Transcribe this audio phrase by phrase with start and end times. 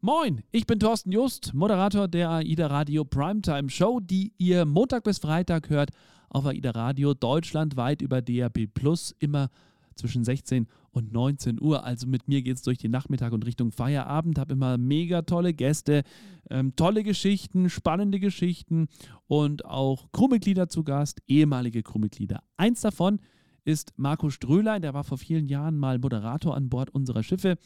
[0.00, 5.18] Moin, ich bin Thorsten Just, Moderator der AIDA Radio Primetime Show, die ihr Montag bis
[5.18, 5.90] Freitag hört
[6.28, 9.50] auf AIDA Radio deutschlandweit über DRB Plus, immer
[9.96, 11.82] zwischen 16 und 19 Uhr.
[11.82, 14.38] Also mit mir geht es durch den Nachmittag und Richtung Feierabend.
[14.38, 16.04] Habe immer mega tolle Gäste,
[16.48, 18.86] ähm, tolle Geschichten, spannende Geschichten
[19.26, 22.44] und auch Crewmitglieder zu Gast, ehemalige Crewmitglieder.
[22.56, 23.18] Eins davon
[23.64, 27.58] ist Marco Strölein, der war vor vielen Jahren mal Moderator an Bord unserer Schiffe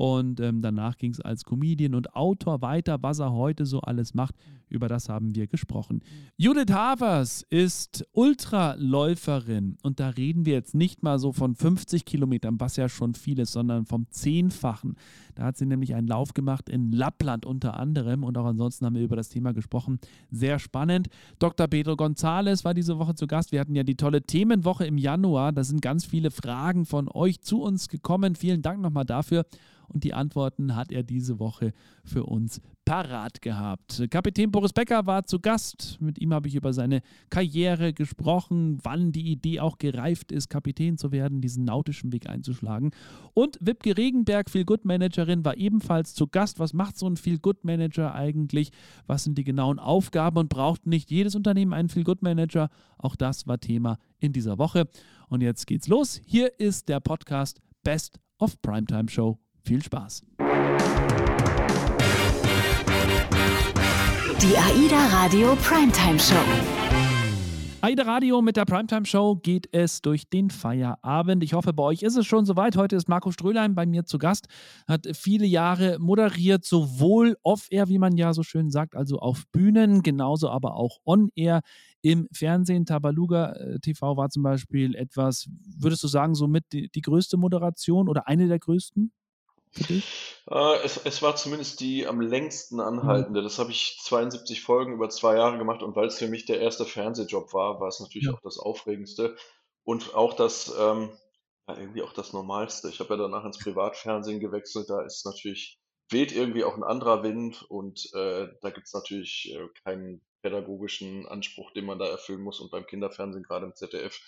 [0.00, 4.14] und ähm, danach ging es als Comedian und Autor weiter, was er heute so alles
[4.14, 4.34] macht.
[4.70, 6.00] Über das haben wir gesprochen.
[6.38, 9.76] Judith Havers ist Ultraläuferin.
[9.82, 13.40] Und da reden wir jetzt nicht mal so von 50 Kilometern, was ja schon viel
[13.40, 14.96] ist, sondern vom Zehnfachen.
[15.34, 18.24] Da hat sie nämlich einen Lauf gemacht in Lappland unter anderem.
[18.24, 19.98] Und auch ansonsten haben wir über das Thema gesprochen.
[20.30, 21.08] Sehr spannend.
[21.40, 21.66] Dr.
[21.66, 23.52] Pedro González war diese Woche zu Gast.
[23.52, 25.52] Wir hatten ja die tolle Themenwoche im Januar.
[25.52, 28.34] Da sind ganz viele Fragen von euch zu uns gekommen.
[28.34, 29.44] Vielen Dank nochmal dafür
[29.92, 31.72] und die Antworten hat er diese Woche
[32.04, 34.02] für uns parat gehabt.
[34.10, 35.96] Kapitän Boris Becker war zu Gast.
[36.00, 40.98] Mit ihm habe ich über seine Karriere gesprochen, wann die Idee auch gereift ist, Kapitän
[40.98, 42.90] zu werden, diesen nautischen Weg einzuschlagen.
[43.32, 46.58] Und Wipke Regenberg, Feel Good Managerin, war ebenfalls zu Gast.
[46.58, 48.70] Was macht so ein Feel Good Manager eigentlich?
[49.06, 52.70] Was sind die genauen Aufgaben und braucht nicht jedes Unternehmen einen Feel Good Manager?
[52.98, 54.88] Auch das war Thema in dieser Woche.
[55.28, 56.20] Und jetzt geht's los.
[56.26, 60.24] Hier ist der Podcast Best of Primetime Show viel Spaß.
[64.42, 66.34] Die AIDA Radio Primetime Show.
[67.82, 71.42] AIDA Radio mit der Primetime Show geht es durch den Feierabend.
[71.42, 72.76] Ich hoffe, bei euch ist es schon soweit.
[72.76, 74.48] Heute ist Marco Strölein bei mir zu Gast,
[74.86, 80.02] hat viele Jahre moderiert, sowohl off-air, wie man ja so schön sagt, also auf Bühnen,
[80.02, 81.62] genauso aber auch on-air
[82.02, 82.84] im Fernsehen.
[82.84, 88.10] Tabaluga äh, TV war zum Beispiel etwas, würdest du sagen, somit die, die größte Moderation
[88.10, 89.10] oder eine der größten?
[89.72, 90.42] Für dich?
[90.50, 92.82] Äh, es, es war zumindest die am längsten mhm.
[92.82, 93.42] anhaltende.
[93.42, 96.60] Das habe ich 72 Folgen über zwei Jahre gemacht und weil es für mich der
[96.60, 98.34] erste Fernsehjob war, war es natürlich Ja.
[98.34, 99.36] auch das Aufregendste
[99.84, 101.10] und auch das, ähm,
[101.68, 102.88] irgendwie auch das Normalste.
[102.88, 105.78] Ich habe ja danach ins Privatfernsehen gewechselt, da ist natürlich,
[106.10, 111.28] weht irgendwie auch ein anderer Wind und äh, da gibt es natürlich äh, keinen pädagogischen
[111.28, 112.60] Anspruch, den man da erfüllen muss.
[112.60, 114.20] Und beim Kinderfernsehen, gerade im ZDF,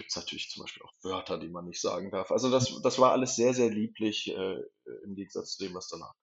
[0.00, 2.32] gibt es natürlich zum Beispiel auch Wörter, die man nicht sagen darf.
[2.32, 4.56] Also das, das war alles sehr, sehr lieblich äh,
[5.04, 6.14] im Gegensatz zu dem, was danach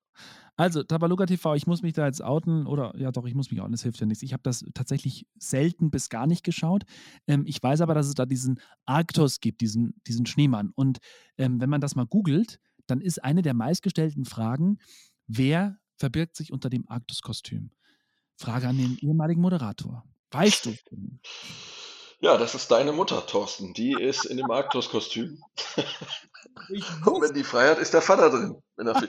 [0.56, 3.62] also, Tabaluga TV, ich muss mich da jetzt outen, oder ja doch, ich muss mich
[3.62, 4.24] outen, das hilft ja nichts.
[4.24, 6.86] Ich habe das tatsächlich selten bis gar nicht geschaut.
[7.28, 10.72] Ähm, ich weiß aber, dass es da diesen Arktos gibt, diesen, diesen Schneemann.
[10.74, 10.98] Und
[11.38, 14.80] ähm, wenn man das mal googelt, dann ist eine der meistgestellten Fragen,
[15.28, 17.70] wer verbirgt sich unter dem Arktos-Kostüm?
[18.36, 20.04] Frage an den ehemaligen Moderator.
[20.32, 20.76] Weißt du?
[22.20, 23.74] Ja, das ist deine Mutter, Thorsten.
[23.74, 25.44] Die ist in dem Arktos-Kostüm.
[27.06, 28.64] Und wenn die frei hat, ist der Vater drin.
[28.78, 29.00] da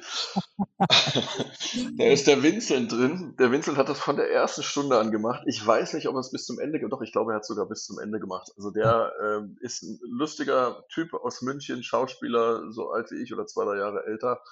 [2.04, 3.34] ist der Vincent drin.
[3.38, 5.42] Der Vincent hat das von der ersten Stunde an gemacht.
[5.47, 7.48] Ich weiß nicht, ob er es bis zum Ende, doch, ich glaube, er hat es
[7.48, 8.52] sogar bis zum Ende gemacht.
[8.56, 13.47] Also der äh, ist ein lustiger Typ aus München, Schauspieler, so alt wie ich oder
[13.47, 14.42] zwei, drei Jahre älter.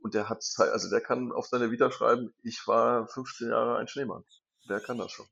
[0.00, 3.88] Und der hat, also der kann auf seine Vita schreiben, ich war 15 Jahre ein
[3.88, 4.24] Schneemann.
[4.68, 5.26] Der kann das schon.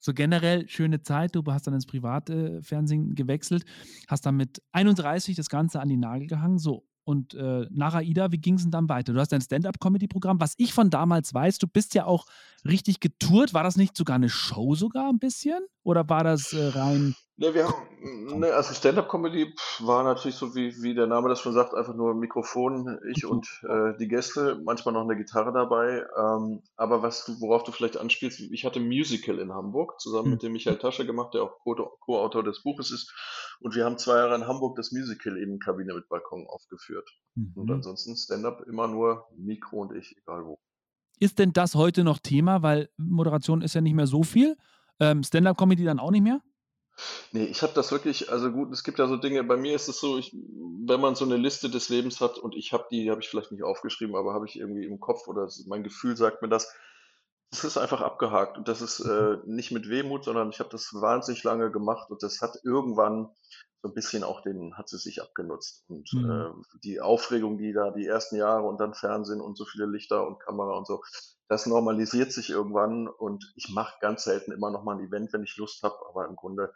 [0.00, 1.34] So generell schöne Zeit.
[1.36, 3.64] Du hast dann ins Privatfernsehen gewechselt,
[4.08, 6.58] hast dann mit 31 das Ganze an die Nagel gehangen.
[6.58, 9.12] So, und äh, nach AIDA, wie ging es denn dann weiter?
[9.12, 10.40] Du hast dein Stand-up-Comedy-Programm.
[10.40, 12.26] Was ich von damals weiß, du bist ja auch
[12.64, 13.54] richtig getourt.
[13.54, 15.60] War das nicht sogar eine Show sogar ein bisschen?
[15.82, 20.82] Oder war das äh, rein Ne, wir haben, ne, also Stand-up-Comedy war natürlich so, wie,
[20.82, 24.92] wie der Name das schon sagt, einfach nur Mikrofon, ich und äh, die Gäste, manchmal
[24.92, 26.04] noch eine Gitarre dabei.
[26.18, 30.32] Ähm, aber was du, worauf du vielleicht anspielst, ich hatte Musical in Hamburg, zusammen mhm.
[30.32, 33.10] mit dem Michael Tasche gemacht, der auch Co-Autor des Buches ist.
[33.60, 37.08] Und wir haben zwei Jahre in Hamburg das Musical in Kabine mit Balkon aufgeführt.
[37.36, 37.52] Mhm.
[37.54, 40.58] Und ansonsten Stand-up immer nur Mikro und ich, egal wo.
[41.18, 42.62] Ist denn das heute noch Thema?
[42.62, 44.58] Weil Moderation ist ja nicht mehr so viel.
[44.98, 46.42] Ähm, Stand-up-Comedy dann auch nicht mehr?
[47.32, 49.88] Nee, ich habe das wirklich also gut, es gibt ja so Dinge bei mir ist
[49.88, 53.04] es so, ich wenn man so eine Liste des Lebens hat und ich habe die
[53.04, 56.16] die habe ich vielleicht nicht aufgeschrieben, aber habe ich irgendwie im Kopf oder mein Gefühl
[56.16, 56.72] sagt mir das,
[57.50, 60.92] das ist einfach abgehakt und das ist, äh, nicht mit Wehmut, sondern ich habe das
[60.94, 63.30] wahnsinnig lange gemacht und das hat irgendwann
[63.82, 66.22] so ein bisschen auch den hat es sich abgenutzt und, Mhm.
[66.28, 66.50] äh,
[66.84, 70.38] die Aufregung, die da die ersten Jahre und dann Fernsehen und so viele Lichter und
[70.40, 71.02] Kamera und so,
[71.50, 75.42] das normalisiert sich irgendwann und ich mache ganz selten immer noch mal ein Event, wenn
[75.42, 76.72] ich Lust habe, aber im Grunde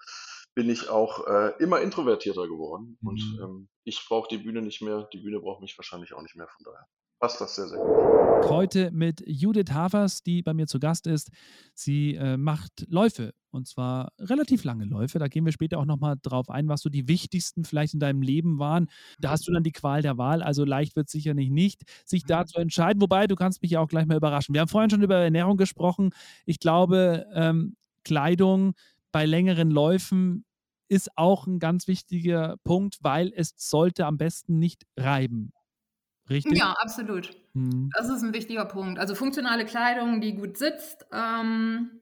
[0.56, 3.08] bin ich auch äh, immer introvertierter geworden mhm.
[3.08, 6.34] und ähm, ich brauche die Bühne nicht mehr, die Bühne braucht mich wahrscheinlich auch nicht
[6.34, 6.86] mehr, von daher
[7.24, 8.50] passt das sehr, sehr gut.
[8.50, 11.30] Heute mit Judith Havers, die bei mir zu Gast ist.
[11.72, 15.18] Sie äh, macht Läufe und zwar relativ lange Läufe.
[15.18, 18.20] Da gehen wir später auch nochmal drauf ein, was so die wichtigsten vielleicht in deinem
[18.20, 18.90] Leben waren.
[19.20, 22.24] Da hast du dann die Qual der Wahl, also leicht wird es sicherlich nicht, sich
[22.24, 23.00] da zu entscheiden.
[23.00, 24.52] Wobei, du kannst mich ja auch gleich mal überraschen.
[24.52, 26.10] Wir haben vorhin schon über Ernährung gesprochen.
[26.44, 28.74] Ich glaube, ähm, Kleidung
[29.12, 30.44] bei längeren Läufen
[30.88, 35.54] ist auch ein ganz wichtiger Punkt, weil es sollte am besten nicht reiben.
[36.30, 36.58] Richtig?
[36.58, 37.30] Ja, absolut.
[37.52, 37.90] Mhm.
[37.96, 38.98] Das ist ein wichtiger Punkt.
[38.98, 42.00] Also funktionale Kleidung, die gut sitzt, ähm,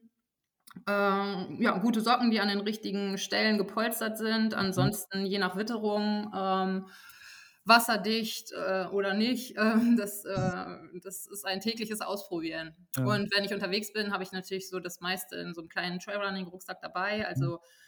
[0.87, 4.51] ähm, ja, gute Socken, die an den richtigen Stellen gepolstert sind.
[4.51, 4.57] Mhm.
[4.57, 5.25] Ansonsten mhm.
[5.25, 6.87] je nach Witterung ähm,
[7.65, 9.55] wasserdicht äh, oder nicht.
[9.63, 10.65] Äh, das, äh,
[11.03, 12.75] das ist ein tägliches Ausprobieren.
[12.97, 13.05] Ja.
[13.05, 15.99] Und wenn ich unterwegs bin, habe ich natürlich so das meiste in so einem kleinen
[15.99, 17.27] Trailrunning-Rucksack dabei.
[17.27, 17.82] Also mhm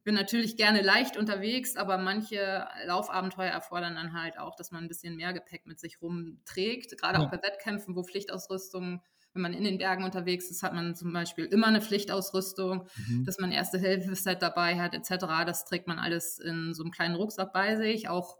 [0.00, 4.82] ich bin natürlich gerne leicht unterwegs, aber manche Laufabenteuer erfordern dann halt auch, dass man
[4.82, 6.96] ein bisschen mehr Gepäck mit sich rumträgt.
[6.96, 7.26] Gerade ja.
[7.26, 9.02] auch bei Wettkämpfen, wo Pflichtausrüstung,
[9.34, 13.26] wenn man in den Bergen unterwegs ist, hat man zum Beispiel immer eine Pflichtausrüstung, mhm.
[13.26, 15.26] dass man erste Hilfeset dabei hat, etc.
[15.44, 18.08] Das trägt man alles in so einem kleinen Rucksack bei sich.
[18.08, 18.38] Auch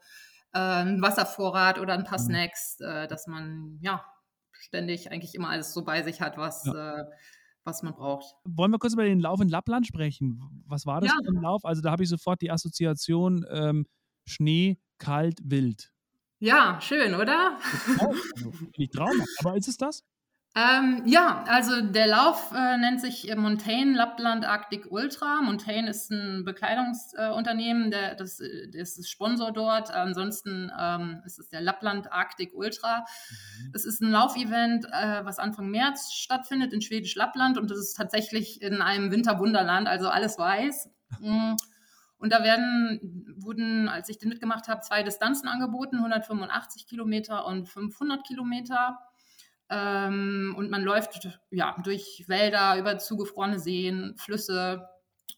[0.54, 2.24] äh, ein Wasservorrat oder ein paar mhm.
[2.24, 4.02] Snacks, äh, dass man ja
[4.52, 7.00] ständig eigentlich immer alles so bei sich hat, was ja.
[7.00, 7.04] äh,
[7.64, 8.34] was man braucht.
[8.44, 10.64] Wollen wir kurz über den Lauf in Lappland sprechen?
[10.66, 11.16] Was war das ja.
[11.24, 11.64] für ein Lauf?
[11.64, 13.86] Also da habe ich sofort die Assoziation ähm,
[14.26, 15.92] Schnee, kalt, wild.
[16.38, 17.58] Ja, schön, oder?
[18.78, 20.02] Nicht traumhaft, aber ist es das?
[20.56, 25.41] Ähm, ja, also der Lauf äh, nennt sich Montaigne Lappland Arctic Ultra.
[25.43, 28.43] Montaigne ist ein Bekleidungsunternehmen, äh, das,
[28.73, 29.93] das ist Sponsor dort.
[29.93, 32.99] Ansonsten ähm, ist es der Lappland Arctic Ultra.
[32.99, 33.70] Mhm.
[33.75, 37.96] Es ist ein Laufevent, äh, was Anfang März stattfindet in Schwedisch Lappland und das ist
[37.96, 40.91] tatsächlich in einem Winterwunderland, also alles weiß.
[41.20, 41.56] Mhm.
[42.19, 47.69] Und da werden, wurden, als ich den mitgemacht habe, zwei Distanzen angeboten, 185 Kilometer und
[47.69, 48.99] 500 Kilometer.
[49.70, 54.88] Ähm, und man läuft ja, durch Wälder, über zugefrorene Seen, Flüsse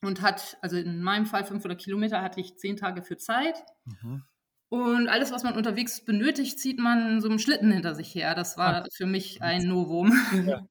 [0.00, 3.62] und hat, also in meinem Fall 500 Kilometer, hatte ich zehn Tage für Zeit.
[3.84, 4.22] Mhm.
[4.70, 8.34] Und alles, was man unterwegs benötigt, zieht man so einem Schlitten hinter sich her.
[8.34, 8.86] Das war ah.
[8.90, 10.12] für mich ein Novum.
[10.46, 10.62] Ja.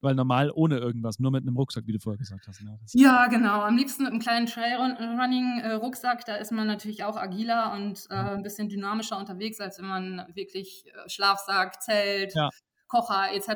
[0.00, 2.60] Weil normal ohne irgendwas, nur mit einem Rucksack, wie du vorher gesagt hast.
[2.62, 2.76] Ne?
[2.92, 3.60] Ja, genau.
[3.60, 6.24] Am liebsten mit einem kleinen Trailrunning-Rucksack.
[6.24, 10.26] Da ist man natürlich auch agiler und äh, ein bisschen dynamischer unterwegs, als wenn man
[10.34, 12.50] wirklich äh, Schlafsack, Zelt, ja.
[12.92, 13.48] Kocher etc.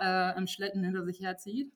[0.00, 1.72] Äh, im Schlitten hinter sich herzieht.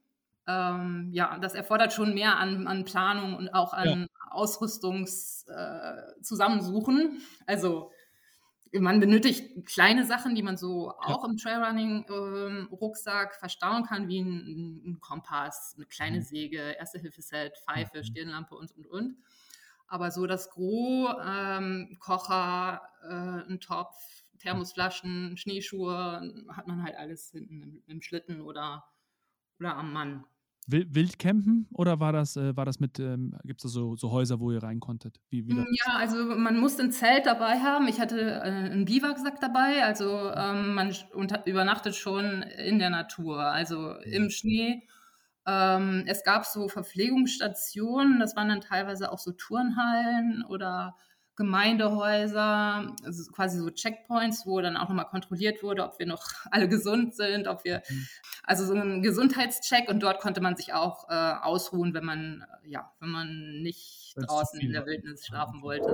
[0.46, 4.06] Ähm, ja, das erfordert schon mehr an, an Planung und auch an ja.
[4.30, 7.00] Ausrüstungszusammensuchen.
[7.00, 7.90] Äh, also
[8.72, 11.14] man benötigt kleine Sachen, die man so ja.
[11.14, 16.22] auch im Trailrunning-Rucksack ähm, verstauen kann, wie ein, ein, Kompass, eine kleine mhm.
[16.22, 18.04] Säge, Erste-Hilfe-Set, Pfeife, mhm.
[18.04, 19.16] Stirnlampe und, und, und.
[19.88, 23.96] Aber so das Gros, ähm, Kocher, äh, ein Topf,
[24.38, 28.84] Thermosflaschen, Schneeschuhe, hat man halt alles hinten im, im Schlitten oder,
[29.58, 30.24] oder am Mann.
[30.70, 34.52] Wildcampen oder war das, äh, war das mit, ähm, gibt es so, so Häuser, wo
[34.52, 35.18] ihr rein konntet?
[35.30, 37.88] Wie, wie ja, also man musste ein Zelt dabei haben.
[37.88, 40.94] Ich hatte äh, einen Biwaksack dabei, also ähm, man
[41.46, 44.30] übernachtet schon in der Natur, also im mhm.
[44.30, 44.88] Schnee.
[45.46, 50.96] Ähm, es gab so Verpflegungsstationen, das waren dann teilweise auch so Turnhallen oder
[51.38, 56.20] Gemeindehäuser, also quasi so Checkpoints, wo dann auch nochmal kontrolliert wurde, ob wir noch
[56.50, 58.06] alle gesund sind, ob wir, mhm.
[58.42, 62.70] also so ein Gesundheitscheck und dort konnte man sich auch äh, ausruhen, wenn man, äh,
[62.70, 65.86] ja, wenn man nicht das draußen in der Wildnis schlafen wollte.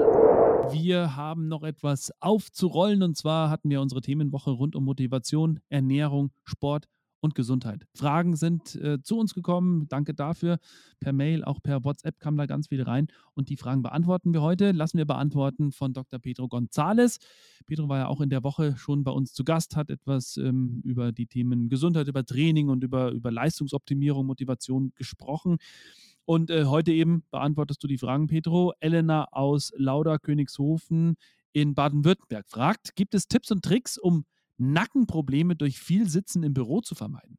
[0.72, 6.30] Wir haben noch etwas aufzurollen und zwar hatten wir unsere Themenwoche rund um Motivation, Ernährung,
[6.44, 6.88] Sport
[7.24, 7.86] und Gesundheit.
[7.94, 9.88] Fragen sind äh, zu uns gekommen.
[9.88, 10.58] Danke dafür.
[11.00, 13.08] Per Mail, auch per WhatsApp kam da ganz viel rein.
[13.32, 14.72] Und die Fragen beantworten wir heute.
[14.72, 16.18] Lassen wir beantworten von Dr.
[16.18, 17.18] Pedro González.
[17.66, 20.82] Pedro war ja auch in der Woche schon bei uns zu Gast, hat etwas ähm,
[20.84, 25.56] über die Themen Gesundheit, über Training und über, über Leistungsoptimierung, Motivation gesprochen.
[26.26, 28.74] Und äh, heute eben beantwortest du die Fragen, Pedro.
[28.80, 31.16] Elena aus Lauda Königshofen
[31.54, 34.26] in Baden-Württemberg fragt: Gibt es Tipps und Tricks, um
[34.58, 37.38] Nackenprobleme durch viel Sitzen im Büro zu vermeiden?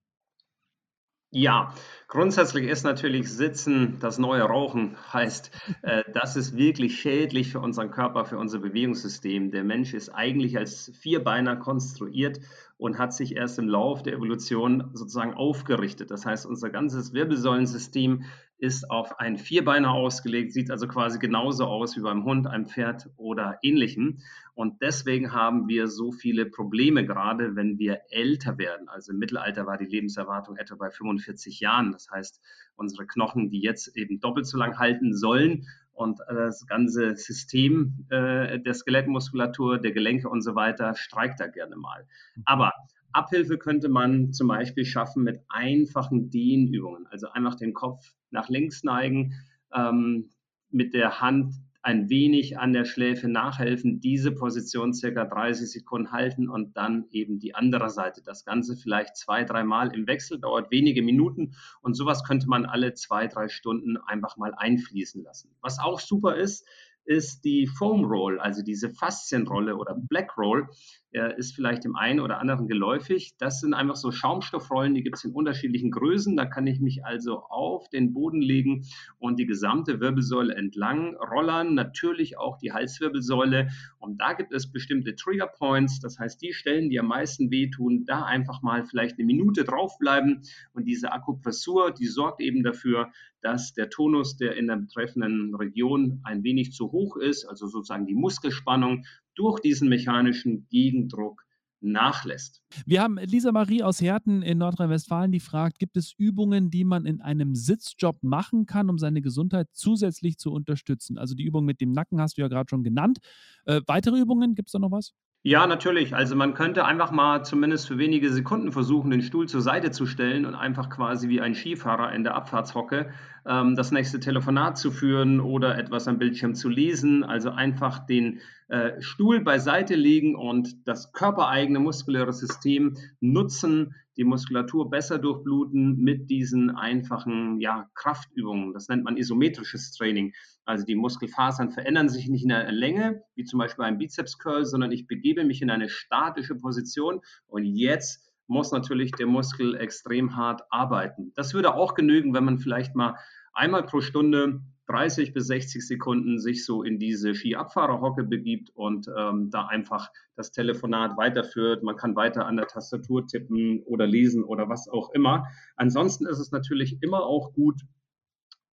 [1.38, 1.74] Ja,
[2.08, 4.96] grundsätzlich ist natürlich Sitzen das neue Rauchen.
[5.14, 9.52] Heißt, äh, das ist wirklich schädlich für unseren Körper, für unser Bewegungssystem.
[9.52, 12.40] Der Mensch ist eigentlich als Vierbeiner konstruiert
[12.78, 16.10] und hat sich erst im Lauf der Evolution sozusagen aufgerichtet.
[16.10, 18.24] Das heißt, unser ganzes Wirbelsäulensystem
[18.58, 23.10] ist auf ein Vierbeiner ausgelegt, sieht also quasi genauso aus wie beim Hund, einem Pferd
[23.18, 24.20] oder ähnlichem.
[24.54, 28.88] Und deswegen haben wir so viele Probleme, gerade wenn wir älter werden.
[28.88, 31.92] Also im Mittelalter war die Lebenserwartung etwa bei 45 Jahren.
[31.92, 32.42] Das heißt,
[32.76, 38.60] unsere Knochen, die jetzt eben doppelt so lang halten sollen und das ganze System äh,
[38.60, 42.06] der Skelettmuskulatur, der Gelenke und so weiter streikt da gerne mal.
[42.36, 42.44] Mhm.
[42.46, 42.74] Aber
[43.16, 48.84] Abhilfe könnte man zum Beispiel schaffen mit einfachen Dehnübungen, also einfach den Kopf nach links
[48.84, 49.34] neigen,
[49.74, 50.30] ähm,
[50.70, 56.50] mit der Hand ein wenig an der Schläfe nachhelfen, diese Position circa 30 Sekunden halten
[56.50, 58.24] und dann eben die andere Seite.
[58.26, 62.96] Das Ganze vielleicht zwei, dreimal im Wechsel, dauert wenige Minuten und sowas könnte man alle
[62.96, 65.56] zwei, drei Stunden einfach mal einfließen lassen.
[65.62, 66.68] Was auch super ist,
[67.06, 70.68] ist die Foam Roll, also diese Faszienrolle oder Black Roll,
[71.16, 73.36] äh, ist vielleicht dem einen oder anderen geläufig.
[73.38, 76.36] Das sind einfach so Schaumstoffrollen, die gibt es in unterschiedlichen Größen.
[76.36, 78.86] Da kann ich mich also auf den Boden legen
[79.18, 83.70] und die gesamte Wirbelsäule entlang rollern, natürlich auch die Halswirbelsäule.
[83.98, 88.06] Und da gibt es bestimmte Trigger Points, das heißt die Stellen, die am meisten wehtun,
[88.06, 90.42] da einfach mal vielleicht eine Minute draufbleiben.
[90.74, 93.12] Und diese Akupressur, die sorgt eben dafür,
[93.46, 98.08] dass der Tonus, der in der betreffenden Region ein wenig zu hoch ist, also sozusagen
[98.08, 101.44] die Muskelspannung durch diesen mechanischen Gegendruck
[101.80, 102.64] nachlässt.
[102.88, 107.06] Wir haben Lisa Marie aus Herten in Nordrhein-Westfalen, die fragt, gibt es Übungen, die man
[107.06, 111.20] in einem Sitzjob machen kann, um seine Gesundheit zusätzlich zu unterstützen?
[111.20, 113.20] Also die Übung mit dem Nacken hast du ja gerade schon genannt.
[113.66, 115.14] Äh, weitere Übungen, gibt es da noch was?
[115.48, 116.16] Ja, natürlich.
[116.16, 120.08] Also man könnte einfach mal zumindest für wenige Sekunden versuchen, den Stuhl zur Seite zu
[120.08, 123.12] stellen und einfach quasi wie ein Skifahrer in der Abfahrtshocke
[123.46, 127.24] ähm, das nächste Telefonat zu führen oder etwas am Bildschirm zu lesen.
[127.24, 134.90] Also einfach den äh, Stuhl beiseite legen und das körpereigene muskuläre System nutzen, die Muskulatur
[134.90, 138.74] besser durchbluten mit diesen einfachen ja, Kraftübungen.
[138.74, 140.34] Das nennt man isometrisches Training.
[140.64, 144.92] Also die Muskelfasern verändern sich nicht in der Länge, wie zum Beispiel ein Bizeps-Curl, sondern
[144.92, 150.62] ich begebe mich in eine statische Position und jetzt muss natürlich der Muskel extrem hart
[150.70, 151.32] arbeiten.
[151.36, 153.16] Das würde auch genügen, wenn man vielleicht mal
[153.54, 159.50] einmal pro Stunde 30 bis 60 Sekunden sich so in diese Skiabfahrerhocke begibt und ähm,
[159.50, 161.82] da einfach das Telefonat weiterführt.
[161.82, 165.48] Man kann weiter an der Tastatur tippen oder lesen oder was auch immer.
[165.76, 167.82] Ansonsten ist es natürlich immer auch gut,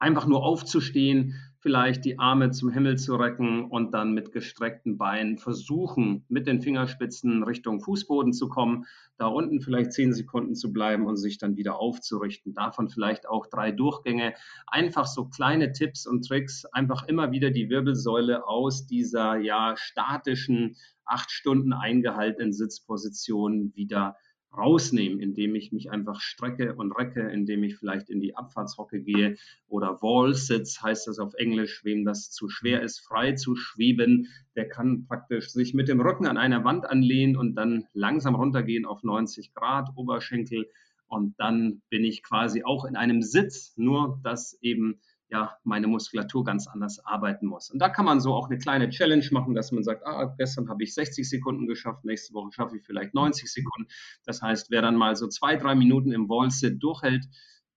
[0.02, 5.38] einfach nur aufzustehen, vielleicht die Arme zum Himmel zu recken und dann mit gestreckten Beinen
[5.38, 8.84] versuchen, mit den Fingerspitzen Richtung Fußboden zu kommen,
[9.16, 12.52] da unten vielleicht zehn Sekunden zu bleiben und sich dann wieder aufzurichten.
[12.52, 14.34] Davon vielleicht auch drei Durchgänge.
[14.66, 20.74] Einfach so kleine Tipps und Tricks, einfach immer wieder die Wirbelsäule aus dieser ja statischen,
[21.04, 24.16] acht Stunden eingehaltenen Sitzposition wieder
[24.56, 29.36] rausnehmen, indem ich mich einfach strecke und recke, indem ich vielleicht in die Abfahrtshocke gehe
[29.68, 34.68] oder Wall-Sitz heißt das auf Englisch, wem das zu schwer ist, frei zu schweben, der
[34.68, 39.02] kann praktisch sich mit dem Rücken an einer Wand anlehnen und dann langsam runtergehen auf
[39.02, 40.68] 90 Grad Oberschenkel.
[41.06, 45.00] Und dann bin ich quasi auch in einem Sitz, nur dass eben
[45.32, 47.70] ja, meine Muskulatur ganz anders arbeiten muss.
[47.70, 50.68] Und da kann man so auch eine kleine Challenge machen, dass man sagt, ah, gestern
[50.68, 53.90] habe ich 60 Sekunden geschafft, nächste Woche schaffe ich vielleicht 90 Sekunden.
[54.26, 57.24] Das heißt, wer dann mal so zwei, drei Minuten im Wall-Sit durchhält,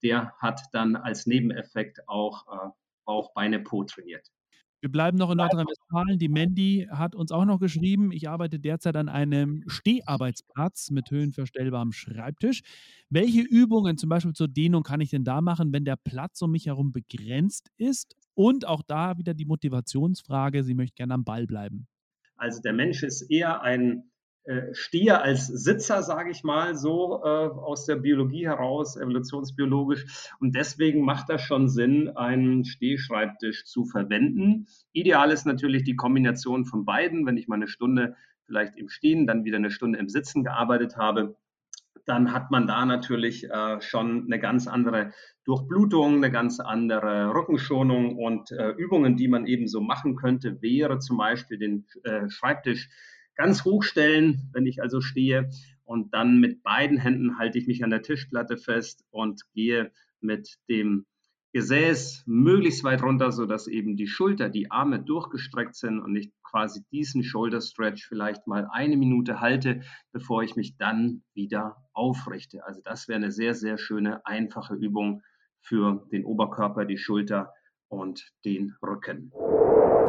[0.04, 2.70] der hat dann als Nebeneffekt auch äh,
[3.06, 4.28] Bauch, Beine, Po trainiert.
[4.82, 6.20] Wir bleiben noch in Nordrhein-Westfalen.
[6.20, 11.92] Die Mandy hat uns auch noch geschrieben, ich arbeite derzeit an einem Steharbeitsplatz mit höhenverstellbarem
[11.92, 12.62] Schreibtisch.
[13.10, 16.52] Welche Übungen zum Beispiel zur Dehnung kann ich denn da machen, wenn der Platz um
[16.52, 18.16] mich herum begrenzt ist?
[18.36, 21.88] Und auch da wieder die Motivationsfrage, sie möchte gerne am Ball bleiben.
[22.36, 24.12] Also der Mensch ist eher ein
[24.74, 30.30] stehe als Sitzer, sage ich mal, so äh, aus der Biologie heraus, evolutionsbiologisch.
[30.40, 34.68] Und deswegen macht das schon Sinn, einen Stehschreibtisch zu verwenden.
[34.92, 37.26] Ideal ist natürlich die Kombination von beiden.
[37.26, 40.98] Wenn ich mal eine Stunde vielleicht im Stehen, dann wieder eine Stunde im Sitzen gearbeitet
[40.98, 41.36] habe,
[42.06, 45.12] dann hat man da natürlich äh, schon eine ganz andere
[45.44, 51.00] Durchblutung, eine ganz andere Rückenschonung und äh, Übungen, die man eben so machen könnte, wäre
[51.00, 52.90] zum Beispiel den äh, Schreibtisch
[53.36, 55.50] ganz hoch stellen, wenn ich also stehe.
[55.84, 60.58] Und dann mit beiden Händen halte ich mich an der Tischplatte fest und gehe mit
[60.68, 61.06] dem
[61.54, 66.82] Gesäß möglichst weit runter, sodass eben die Schulter, die Arme durchgestreckt sind und ich quasi
[66.92, 72.66] diesen Shoulder Stretch vielleicht mal eine Minute halte, bevor ich mich dann wieder aufrichte.
[72.66, 75.22] Also das wäre eine sehr, sehr schöne, einfache Übung
[75.62, 77.54] für den Oberkörper, die Schulter
[77.88, 79.32] und den Rücken.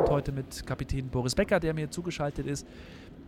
[0.08, 2.66] Heute mit Kapitän Boris Becker, der mir zugeschaltet ist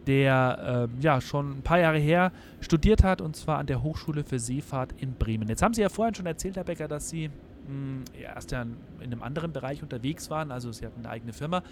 [0.09, 4.25] der äh, ja schon ein paar Jahre her studiert hat und zwar an der Hochschule
[4.25, 5.49] für Seefahrt in Bremen.
[5.49, 7.35] Jetzt haben Sie ja vorhin schon erzählt, Herr Becker, dass Sie mh,
[7.69, 11.63] hm, erst ja in einem anderen Bereich unterwegs waren, also Sie hatten eine eigene Firma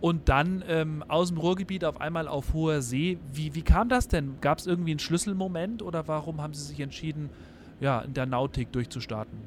[0.00, 3.18] und dann ähm, aus dem Ruhrgebiet auf einmal auf hoher See.
[3.32, 4.40] Wie, wie kam das denn?
[4.40, 7.30] Gab es irgendwie einen Schlüsselmoment oder warum haben Sie sich entschieden,
[7.80, 9.38] ja, in der Nautik durchzustarten?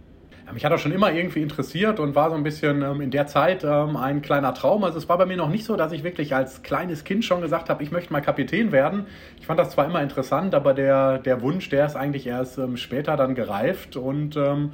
[0.53, 3.27] Mich hat das schon immer irgendwie interessiert und war so ein bisschen ähm, in der
[3.27, 4.83] Zeit ähm, ein kleiner Traum.
[4.83, 7.41] Also es war bei mir noch nicht so, dass ich wirklich als kleines Kind schon
[7.41, 9.05] gesagt habe, ich möchte mal Kapitän werden.
[9.39, 12.77] Ich fand das zwar immer interessant, aber der, der Wunsch, der ist eigentlich erst ähm,
[12.77, 13.95] später dann gereift.
[13.95, 14.71] Und ähm,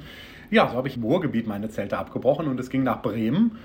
[0.50, 3.58] ja, so habe ich im Ruhrgebiet meine Zelte abgebrochen und es ging nach Bremen.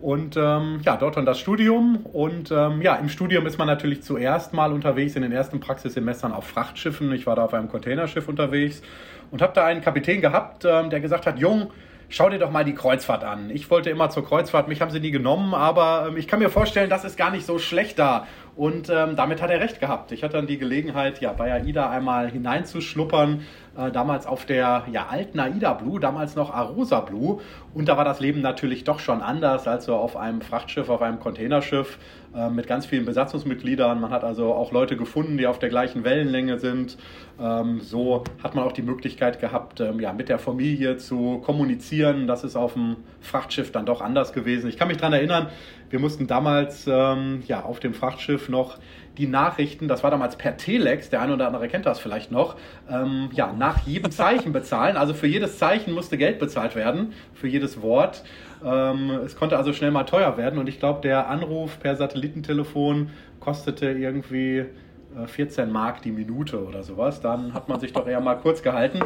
[0.00, 2.06] Und ähm, ja, dort dann das Studium.
[2.12, 6.32] Und ähm, ja, im Studium ist man natürlich zuerst mal unterwegs in den ersten Praxissemestern
[6.32, 7.12] auf Frachtschiffen.
[7.12, 8.82] Ich war da auf einem Containerschiff unterwegs
[9.30, 11.70] und habe da einen Kapitän gehabt, ähm, der gesagt hat, Jung,
[12.08, 13.50] schau dir doch mal die Kreuzfahrt an.
[13.50, 16.50] Ich wollte immer zur Kreuzfahrt, mich haben sie nie genommen, aber ähm, ich kann mir
[16.50, 18.26] vorstellen, das ist gar nicht so schlecht da.
[18.60, 20.12] Und ähm, damit hat er recht gehabt.
[20.12, 23.40] Ich hatte dann die Gelegenheit, ja, bei AIDA einmal hineinzuschnuppern,
[23.74, 27.40] äh, damals auf der ja, alten AIDA Blue, damals noch Arosa Blue.
[27.72, 31.00] Und da war das Leben natürlich doch schon anders als so auf einem Frachtschiff, auf
[31.00, 31.96] einem Containerschiff
[32.34, 33.98] äh, mit ganz vielen Besatzungsmitgliedern.
[33.98, 36.98] Man hat also auch Leute gefunden, die auf der gleichen Wellenlänge sind.
[37.40, 42.26] Ähm, so hat man auch die Möglichkeit gehabt, ähm, ja, mit der Familie zu kommunizieren.
[42.26, 44.68] Das ist auf dem Frachtschiff dann doch anders gewesen.
[44.68, 45.48] Ich kann mich daran erinnern,
[45.90, 48.78] wir mussten damals ähm, ja, auf dem Frachtschiff noch
[49.18, 52.56] die Nachrichten, das war damals per Telex, der eine oder andere kennt das vielleicht noch,
[52.88, 54.96] ähm, ja, nach jedem Zeichen bezahlen.
[54.96, 58.22] Also für jedes Zeichen musste Geld bezahlt werden, für jedes Wort.
[58.64, 63.10] Ähm, es konnte also schnell mal teuer werden und ich glaube, der Anruf per Satellitentelefon
[63.40, 64.66] kostete irgendwie
[65.26, 67.20] 14 äh, Mark die Minute oder sowas.
[67.20, 69.00] Dann hat man sich doch eher mal kurz gehalten.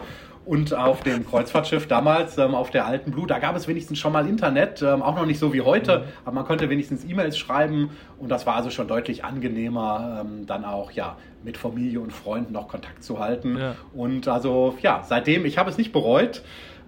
[0.47, 4.13] Und auf dem Kreuzfahrtschiff damals, ähm, auf der alten Blue, da gab es wenigstens schon
[4.13, 6.05] mal Internet, ähm, auch noch nicht so wie heute, mhm.
[6.25, 10.65] aber man konnte wenigstens E-Mails schreiben und das war also schon deutlich angenehmer, ähm, dann
[10.65, 13.59] auch ja mit Familie und Freunden noch Kontakt zu halten.
[13.59, 13.77] Ja.
[13.95, 16.43] Und also ja, seitdem, ich habe es nicht bereut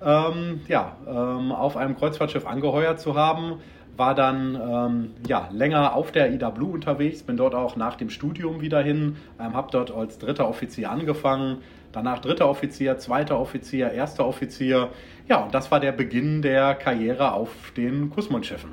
[0.05, 3.61] ähm, ja, ähm, auf einem Kreuzfahrtschiff angeheuert zu haben.
[3.97, 8.11] War dann ähm, ja, länger auf der Ida Blue unterwegs, bin dort auch nach dem
[8.11, 11.59] Studium wieder hin, ähm, habe dort als dritter Offizier angefangen,
[11.93, 14.91] danach dritter Offizier, zweiter Offizier, erster Offizier.
[15.29, 18.71] Ja, und das war der Beginn der Karriere auf den Kussmundschiffen.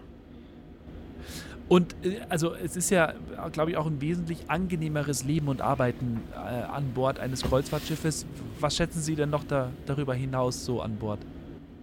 [1.70, 3.14] Und äh, also es ist ja,
[3.52, 8.26] glaube ich, auch ein wesentlich angenehmeres Leben und Arbeiten äh, an Bord eines Kreuzfahrtschiffes.
[8.60, 11.20] Was schätzen Sie denn noch da, darüber hinaus so an Bord?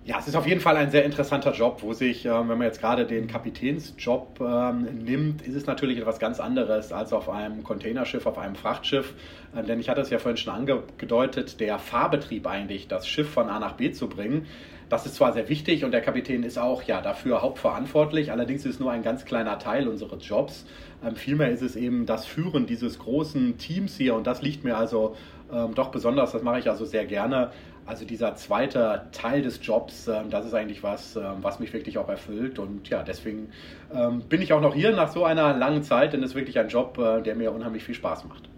[0.06, 2.62] Ja, es ist auf jeden Fall ein sehr interessanter Job, wo sich, äh, wenn man
[2.62, 7.62] jetzt gerade den Kapitänsjob ähm, nimmt, ist es natürlich etwas ganz anderes als auf einem
[7.62, 9.12] Containerschiff, auf einem Frachtschiff.
[9.54, 13.50] Ähm, denn ich hatte es ja vorhin schon angedeutet, der Fahrbetrieb eigentlich, das Schiff von
[13.50, 14.46] A nach B zu bringen,
[14.88, 18.74] das ist zwar sehr wichtig und der Kapitän ist auch ja dafür hauptverantwortlich, allerdings ist
[18.74, 20.66] es nur ein ganz kleiner Teil unseres Jobs.
[21.06, 24.76] Ähm, vielmehr ist es eben das Führen dieses großen Teams hier und das liegt mir
[24.76, 25.14] also
[25.52, 27.52] ähm, doch besonders, das mache ich also sehr gerne.
[27.90, 31.98] Also dieser zweite Teil des Jobs, ähm, das ist eigentlich was, ähm, was mich wirklich
[31.98, 33.48] auch erfüllt und ja, deswegen
[33.92, 36.56] ähm, bin ich auch noch hier nach so einer langen Zeit, denn es ist wirklich
[36.60, 38.48] ein Job, äh, der mir unheimlich viel Spaß macht.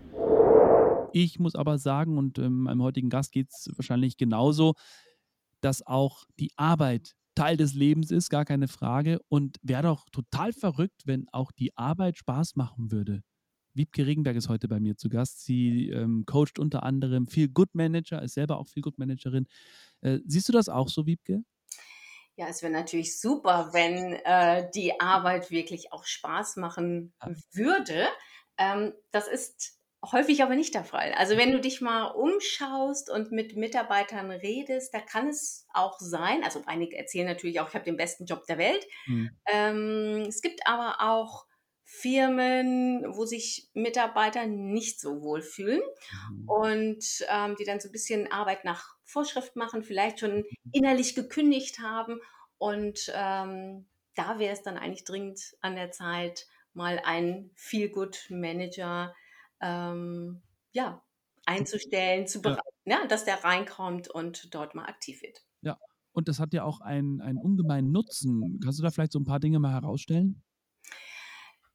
[1.15, 4.75] Ich muss aber sagen, und meinem heutigen Gast geht es wahrscheinlich genauso,
[5.63, 9.19] dass auch die Arbeit Teil des Lebens ist, gar keine Frage.
[9.31, 13.23] Und wäre doch total verrückt, wenn auch die Arbeit Spaß machen würde.
[13.75, 15.45] Wiebke Regenberg ist heute bei mir zu Gast.
[15.45, 19.47] Sie ähm, coacht unter anderem Feel Good Manager, ist selber auch Feel Good Managerin.
[20.01, 21.43] Äh, siehst du das auch so, Wiebke?
[22.37, 27.13] Ja, es wäre natürlich super, wenn äh, die Arbeit wirklich auch Spaß machen
[27.53, 28.09] würde.
[28.59, 31.13] Ähm, das ist häufig aber nicht der Fall.
[31.13, 36.43] Also wenn du dich mal umschaust und mit Mitarbeitern redest, da kann es auch sein,
[36.43, 38.85] also einige erzählen natürlich auch, ich habe den besten Job der Welt.
[39.07, 39.31] Mhm.
[39.47, 41.47] Ähm, es gibt aber auch
[41.95, 45.83] Firmen, wo sich Mitarbeiter nicht so wohl fühlen
[46.31, 46.49] mhm.
[46.49, 50.45] und ähm, die dann so ein bisschen Arbeit nach Vorschrift machen, vielleicht schon mhm.
[50.73, 52.19] innerlich gekündigt haben.
[52.57, 59.15] Und ähm, da wäre es dann eigentlich dringend an der Zeit, mal einen Feel-Good-Manager
[59.61, 60.41] ähm,
[60.73, 61.03] ja,
[61.45, 62.59] einzustellen, zu ja.
[62.87, 65.45] ja, dass der reinkommt und dort mal aktiv wird.
[65.61, 65.77] Ja,
[66.13, 68.61] und das hat ja auch einen, einen ungemeinen Nutzen.
[68.63, 70.43] Kannst du da vielleicht so ein paar Dinge mal herausstellen?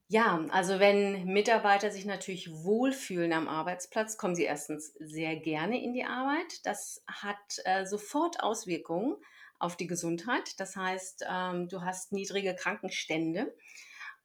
[0.09, 5.93] Ja, also wenn Mitarbeiter sich natürlich wohlfühlen am Arbeitsplatz, kommen sie erstens sehr gerne in
[5.93, 6.65] die Arbeit.
[6.65, 9.17] Das hat äh, sofort Auswirkungen
[9.59, 10.59] auf die Gesundheit.
[10.59, 13.53] Das heißt, ähm, du hast niedrige Krankenstände.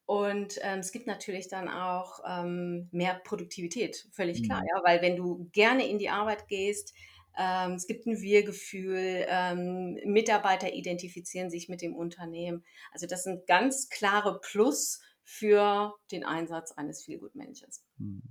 [0.07, 4.67] Und ähm, es gibt natürlich dann auch ähm, mehr Produktivität, völlig klar, mhm.
[4.69, 6.93] ja, weil wenn du gerne in die Arbeit gehst,
[7.39, 12.65] ähm, es gibt ein Wir-Gefühl, ähm, Mitarbeiter identifizieren sich mit dem Unternehmen.
[12.93, 15.01] Also das sind ganz klare Plus
[15.33, 17.83] für den Einsatz eines Feelgood-Managers.
[17.97, 18.23] Mhm.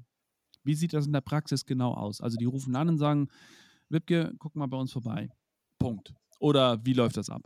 [0.64, 2.22] Wie sieht das in der Praxis genau aus?
[2.22, 3.28] Also die rufen an und sagen,
[3.90, 5.30] Wipke, guck mal bei uns vorbei.
[5.80, 6.14] Punkt.
[6.40, 7.42] Oder wie läuft das ab?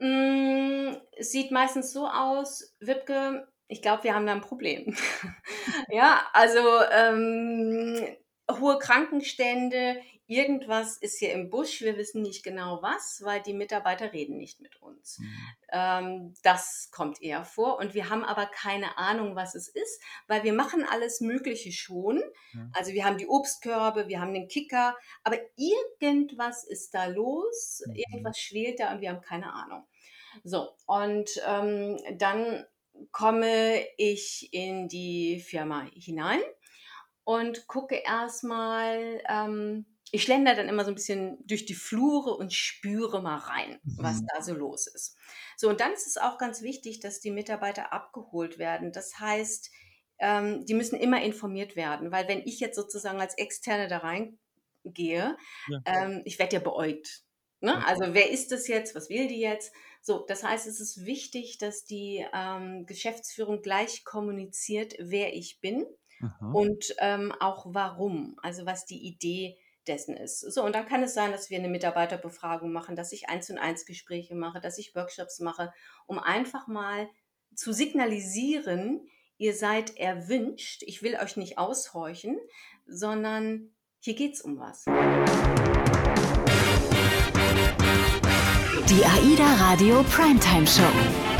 [0.00, 4.96] Mm, sieht meistens so aus, Wipke, ich glaube, wir haben da ein Problem.
[5.88, 8.16] ja, also ähm,
[8.50, 14.12] hohe Krankenstände, irgendwas ist hier im Busch, wir wissen nicht genau was, weil die Mitarbeiter
[14.12, 15.18] reden nicht mit uns.
[15.18, 15.48] Mhm.
[15.72, 20.42] Ähm, das kommt eher vor und wir haben aber keine Ahnung, was es ist, weil
[20.42, 22.22] wir machen alles Mögliche schon.
[22.52, 22.70] Mhm.
[22.74, 27.94] Also wir haben die Obstkörbe, wir haben den Kicker, aber irgendwas ist da los, mhm.
[27.94, 29.86] irgendwas schwelt da und wir haben keine Ahnung.
[30.42, 32.64] So, und ähm, dann
[33.12, 36.40] komme ich in die Firma hinein
[37.24, 42.52] und gucke erstmal, ähm, ich schlender dann immer so ein bisschen durch die Flure und
[42.52, 44.26] spüre mal rein, was mhm.
[44.32, 45.16] da so los ist.
[45.56, 48.92] So, und dann ist es auch ganz wichtig, dass die Mitarbeiter abgeholt werden.
[48.92, 49.72] Das heißt,
[50.20, 55.36] ähm, die müssen immer informiert werden, weil wenn ich jetzt sozusagen als Externe da reingehe,
[55.68, 55.80] ja.
[55.84, 57.24] ähm, ich werde ja beäugt.
[57.60, 57.84] Ne?
[57.84, 58.94] Also wer ist das jetzt?
[58.94, 59.72] Was will die jetzt?
[60.00, 65.86] So, das heißt, es ist wichtig, dass die ähm, Geschäftsführung gleich kommuniziert, wer ich bin
[66.20, 66.52] Aha.
[66.52, 70.40] und ähm, auch warum, also was die Idee dessen ist.
[70.40, 73.58] So, und dann kann es sein, dass wir eine Mitarbeiterbefragung machen, dass ich eins und
[73.58, 75.72] eins Gespräche mache, dass ich Workshops mache,
[76.06, 77.08] um einfach mal
[77.54, 82.38] zu signalisieren, ihr seid erwünscht, ich will euch nicht aushorchen,
[82.86, 84.84] sondern hier geht es um was.
[88.88, 91.33] Die AIDA Radio Primetime Show.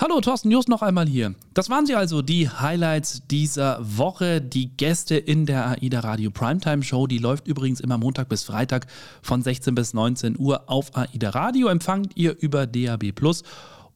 [0.00, 1.36] Hallo, Thorsten Just noch einmal hier.
[1.54, 4.40] Das waren sie also, die Highlights dieser Woche.
[4.40, 8.88] Die Gäste in der AIDA Radio Primetime Show, die läuft übrigens immer Montag bis Freitag
[9.22, 11.68] von 16 bis 19 Uhr auf AIDA Radio.
[11.68, 13.44] Empfangt ihr über DAB Plus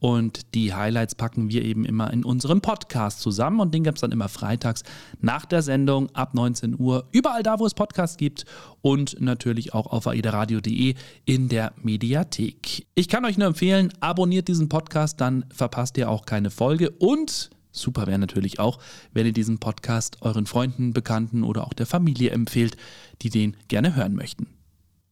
[0.00, 4.02] und die Highlights packen wir eben immer in unserem Podcast zusammen und den gibt es
[4.02, 4.82] dann immer freitags
[5.20, 7.08] nach der Sendung ab 19 Uhr.
[7.12, 8.44] Überall da, wo es Podcasts gibt
[8.80, 12.86] und natürlich auch auf aidaradio.de in der Mediathek.
[12.94, 17.50] Ich kann euch nur empfehlen, abonniert diesen Podcast, dann verpasst ihr auch keine Folge und
[17.70, 18.78] Super wäre natürlich auch,
[19.12, 22.76] wenn ihr diesen Podcast euren Freunden, Bekannten oder auch der Familie empfehlt,
[23.22, 24.48] die den gerne hören möchten.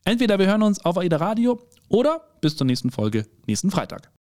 [0.05, 4.11] Entweder wir hören uns auf AIDA Radio oder bis zur nächsten Folge nächsten Freitag.